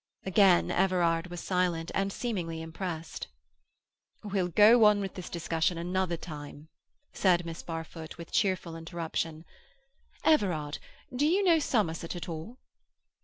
Again 0.25 0.71
Everard 0.71 1.27
was 1.27 1.41
silent, 1.41 1.91
and 1.93 2.11
seemingly 2.11 2.59
impressed. 2.59 3.27
"We'll 4.23 4.47
go 4.47 4.83
on 4.85 4.99
with 4.99 5.13
this 5.13 5.29
discussion 5.29 5.77
another 5.77 6.17
time," 6.17 6.69
said 7.13 7.45
Miss 7.45 7.61
Barfoot, 7.61 8.17
with 8.17 8.31
cheerful 8.31 8.75
interruption. 8.75 9.45
"Everard, 10.23 10.79
do 11.15 11.27
you 11.27 11.43
know 11.43 11.59
Somerset 11.59 12.15
at 12.15 12.27
all?" 12.27 12.57